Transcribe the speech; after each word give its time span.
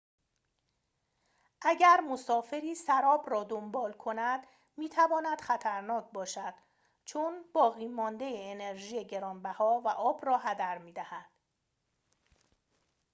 اگر 1.61 1.99
مسافری 2.09 2.75
سراب 2.75 3.29
را 3.29 3.43
دنبال 3.43 3.93
کند 3.93 4.47
می‌تواند 4.77 5.41
خطرناک 5.41 6.11
باشد 6.11 6.53
چون 7.05 7.43
باقی‌مانده 7.53 8.25
انرژی 8.35 9.05
گران‌بها 9.05 9.81
و 9.85 9.89
آب 9.89 10.25
را 10.25 10.37
هدر 10.37 10.77
می‌دهد 10.77 11.31